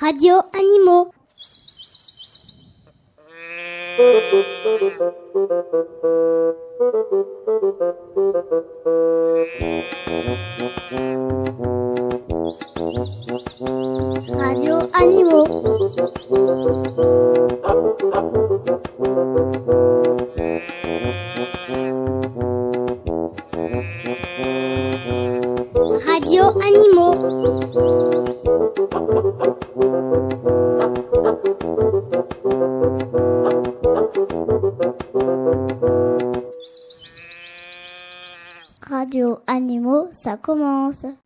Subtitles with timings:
[0.00, 1.12] Radio Animaux.
[14.28, 15.46] Radio Animaux.
[26.06, 27.53] Radio Animaux.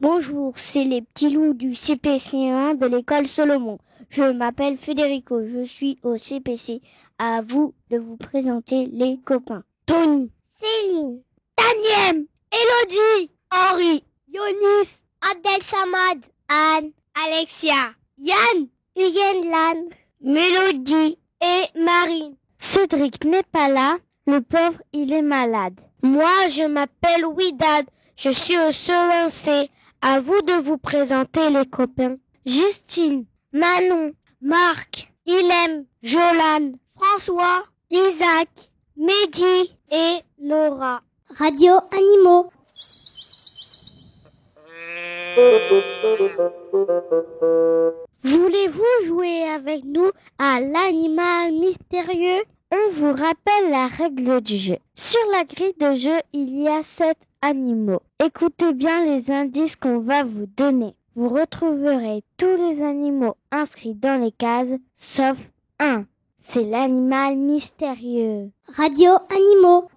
[0.00, 3.78] Bonjour, c'est les petits loups du CPC1 de l'école Solomon.
[4.10, 6.80] Je m'appelle Federico, je suis au CPC.
[7.18, 9.62] À vous de vous présenter les copains.
[9.86, 10.30] Tony,
[10.60, 11.20] Céline,
[11.56, 14.88] Daniel, Elodie, Henri, Yonis,
[15.30, 16.90] Abdel Samad, Anne,
[17.26, 19.88] Alexia, Yann, Huyenne Lan,
[20.20, 22.34] Mélodie et Marine.
[22.58, 25.80] Cédric n'est pas là, le pauvre il est malade.
[26.02, 27.86] Moi je m'appelle Widad,
[28.22, 29.68] je suis au Solin C.
[30.00, 32.16] À vous de vous présenter les copains.
[32.46, 38.48] Justine, Manon, Marc, Ilem, Jolan, François, Isaac,
[38.96, 41.02] Mehdi et Laura.
[41.36, 42.50] Radio Animaux.
[48.22, 52.44] Voulez-vous jouer avec nous à l'animal mystérieux?
[52.70, 54.76] On vous rappelle la règle du jeu.
[54.94, 58.00] Sur la grille de jeu, il y a sept animaux.
[58.24, 60.94] Écoutez bien les indices qu'on va vous donner.
[61.14, 65.36] Vous retrouverez tous les animaux inscrits dans les cases, sauf
[65.78, 66.06] un.
[66.48, 68.50] C'est l'animal mystérieux.
[68.68, 69.88] Radio Animaux.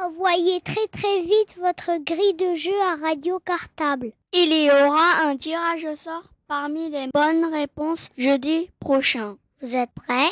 [0.00, 4.12] Envoyez très très vite votre grille de jeu à Radio Cartable.
[4.32, 9.36] Il y aura un tirage au sort parmi les bonnes réponses jeudi prochain.
[9.60, 10.30] Vous êtes prêts?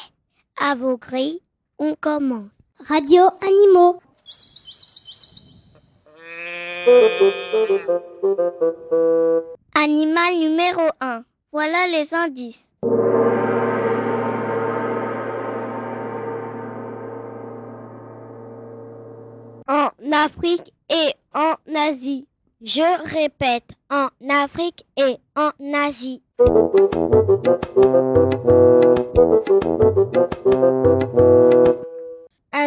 [0.60, 1.40] À vos grilles,
[1.78, 2.50] on commence.
[2.80, 4.00] Radio Animaux.
[9.74, 11.24] Animal numéro 1.
[11.52, 12.68] Voilà les indices.
[19.68, 22.26] En Afrique et en Asie.
[22.62, 26.22] Je répète, en Afrique et en Asie.
[26.40, 26.46] Un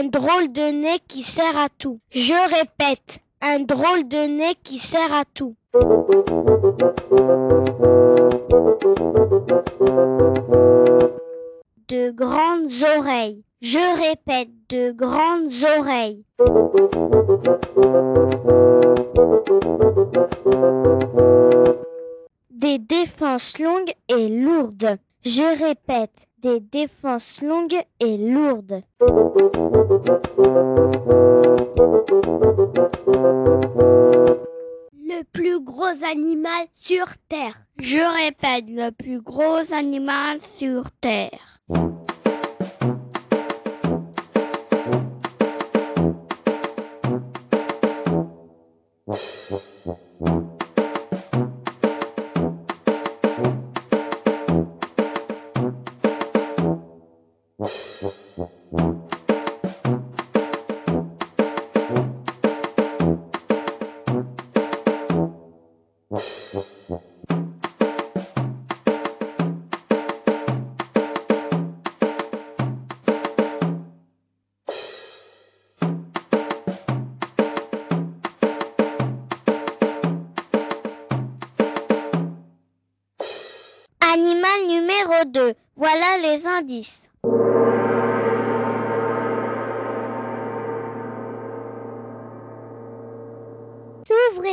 [0.10, 2.02] drôle de nez qui sert à tout.
[2.10, 5.56] Je répète, un drôle de nez qui sert à tout.
[11.88, 13.42] De grandes oreilles.
[13.62, 13.80] Je
[14.10, 16.26] répète, de grandes oreilles.
[22.62, 25.00] Des défenses longues et lourdes.
[25.26, 28.84] Je répète, des défenses longues et lourdes.
[34.94, 37.60] Le plus gros animal sur Terre.
[37.80, 41.62] Je répète, le plus gros animal sur Terre.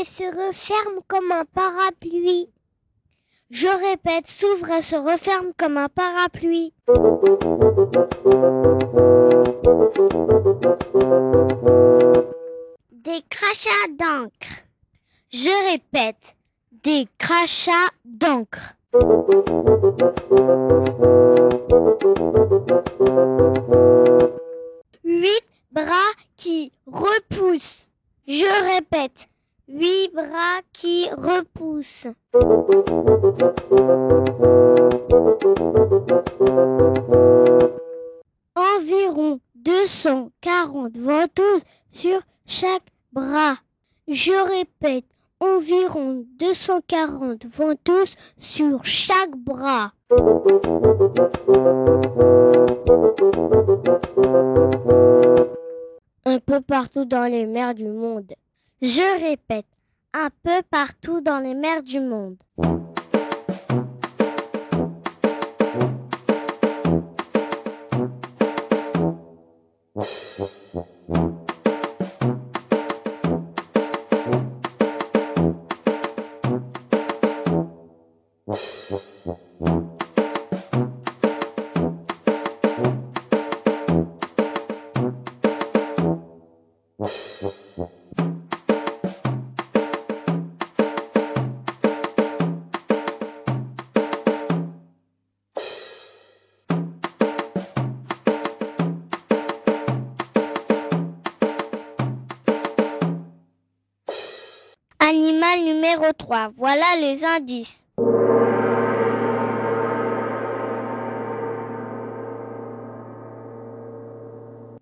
[0.05, 2.49] Se referme comme un parapluie.
[3.51, 6.75] Je répète, s'ouvre et se referme comme un parapluie.
[12.93, 14.65] Des crachats d'encre.
[15.31, 16.37] Je répète,
[16.85, 18.75] des crachats d'encre.
[46.79, 49.93] 240 ventouses sur chaque bras.
[56.25, 58.33] Un peu partout dans les mers du monde.
[58.81, 59.67] Je répète,
[60.15, 62.37] un peu partout dans les mers du monde.
[105.01, 106.51] Animal numéro 3.
[106.55, 107.85] Voilà les indices.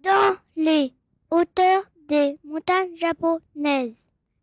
[0.02, 0.93] Dans les
[1.36, 3.94] hauteurs des montagnes japonaises.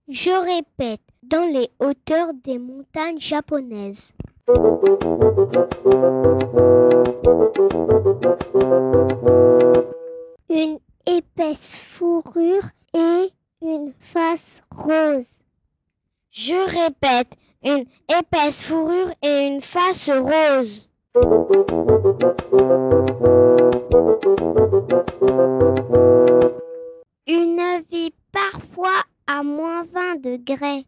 [0.07, 4.11] Je répète, dans les hauteurs des montagnes japonaises.
[10.49, 13.31] Une épaisse fourrure et
[13.63, 15.39] une face rose.
[16.29, 17.85] Je répète, une
[18.19, 20.89] épaisse fourrure et une face rose.
[27.25, 30.85] Une vie parfois à moins 20 degrés.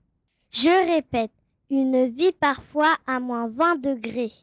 [0.50, 1.32] Je répète,
[1.70, 4.34] une vie parfois à moins 20 degrés.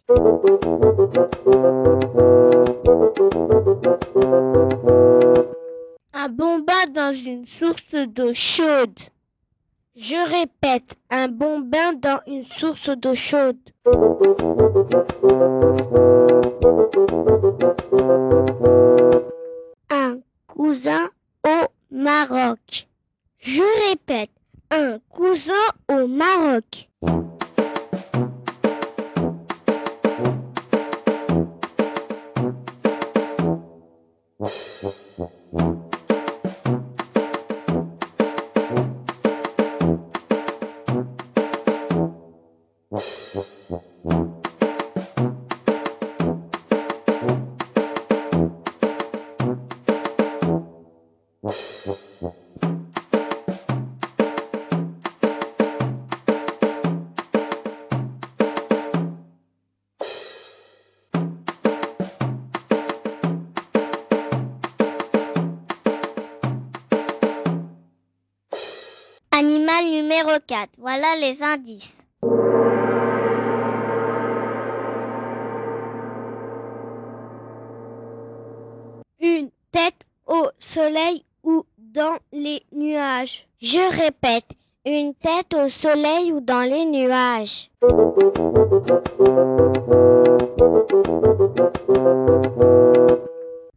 [6.15, 8.99] Un bombin dans une source d'eau chaude.
[9.95, 13.59] Je répète, un bon bain dans une source d'eau chaude.
[19.91, 21.11] Un cousin
[21.45, 22.89] au Maroc.
[23.39, 24.31] Je répète,
[24.71, 25.53] un cousin
[25.91, 26.89] au Maroc.
[70.13, 70.71] Numéro 4.
[70.79, 71.97] Voilà les indices.
[79.21, 83.47] Une tête au soleil ou dans les nuages.
[83.61, 84.45] Je répète,
[84.85, 87.71] une tête au soleil ou dans les nuages.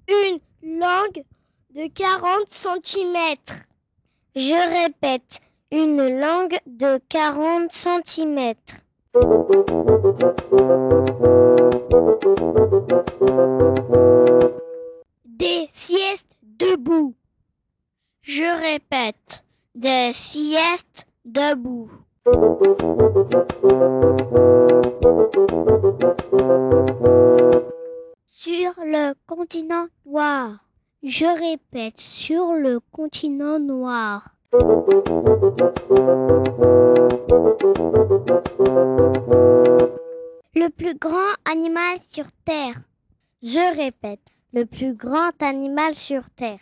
[0.07, 0.39] Une
[0.79, 1.23] langue
[1.73, 3.35] de 40 cm.
[4.35, 5.39] Je répète,
[5.75, 8.53] une langue de 40 cm.
[15.25, 17.13] Des siestes debout.
[18.21, 19.43] Je répète,
[19.75, 21.91] des siestes debout.
[28.31, 30.51] Sur le continent noir.
[31.03, 34.34] Je répète, sur le continent noir.
[40.55, 42.75] Le plus grand animal sur Terre.
[43.43, 44.21] Je répète,
[44.53, 46.59] le plus grand animal sur Terre.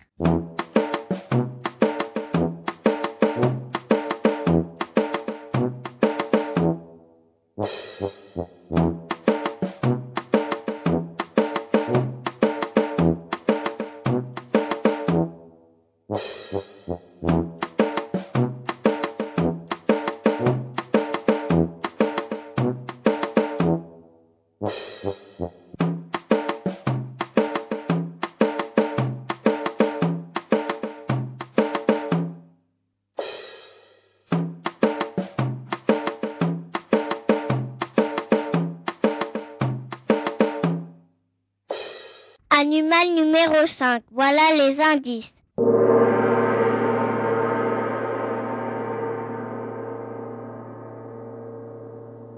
[42.64, 44.04] Animal numéro 5.
[44.10, 45.34] Voilà les indices.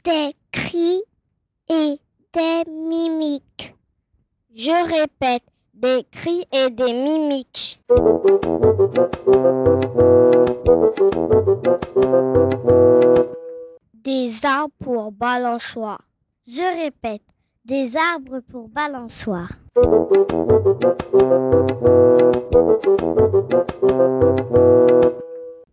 [0.03, 1.03] des cris
[1.70, 2.00] et
[2.34, 3.75] des mimiques.
[4.55, 5.44] Je répète,
[5.75, 7.79] des cris et des mimiques.
[13.94, 16.01] Des arbres pour balançoire.
[16.48, 17.22] Je répète,
[17.66, 19.50] des arbres pour balançoire.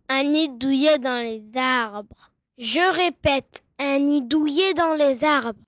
[0.09, 2.31] Un nid douillet dans les arbres.
[2.57, 5.59] Je répète, un nid douillet dans les arbres.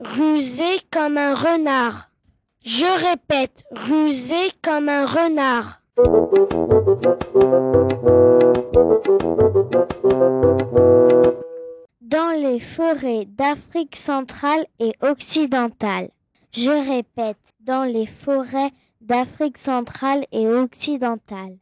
[0.00, 2.10] Rusé comme un renard.
[2.62, 5.80] Je répète, rusé comme un renard.
[12.00, 16.10] Dans les forêts d'Afrique centrale et occidentale.
[16.52, 21.56] Je répète, dans les forêts d'Afrique centrale et occidentale.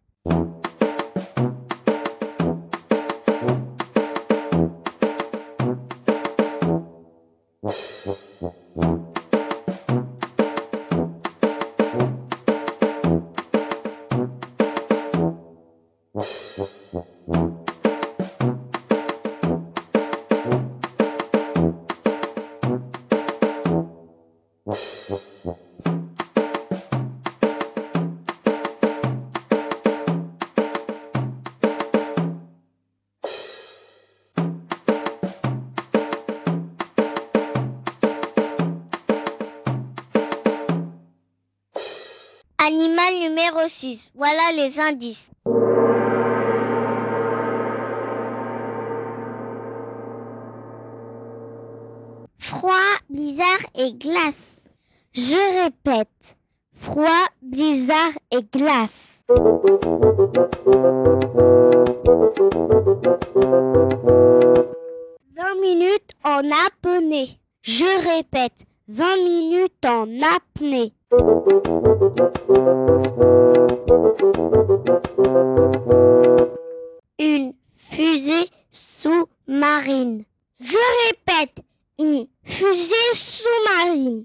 [43.62, 44.10] Animal numéro 6.
[44.14, 45.30] Voilà les indices.
[52.38, 52.72] Froid,
[53.08, 54.56] blizzard et glace.
[55.12, 56.36] Je répète.
[56.74, 59.22] Froid, blizzard et glace.
[65.36, 67.38] Vingt minutes en apnée.
[67.62, 68.66] Je répète.
[68.88, 70.92] Vingt minutes en apnée.
[71.12, 71.18] Une
[77.90, 80.24] fusée sous-marine.
[80.58, 81.58] Je répète,
[81.98, 84.24] une fusée sous-marine.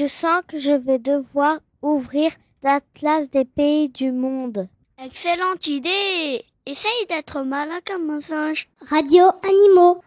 [0.00, 4.66] je sens que je vais devoir ouvrir l'atlas des pays du monde.
[5.04, 6.42] Excellente idée.
[6.64, 8.70] Essaye d'être malin comme un singe.
[8.80, 10.00] Radio Animaux.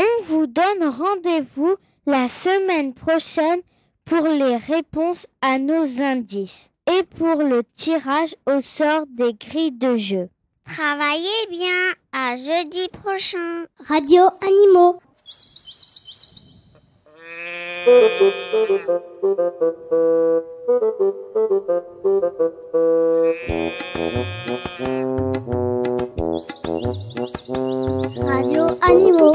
[0.00, 3.60] On vous donne rendez-vous la semaine prochaine
[4.04, 9.96] pour les réponses à nos indices et pour le tirage au sort des grilles de
[9.96, 10.28] jeu.
[10.66, 11.92] Travaillez bien.
[12.12, 13.66] À jeudi prochain.
[13.88, 15.00] Radio Animaux.
[28.26, 29.34] Radio Animaux.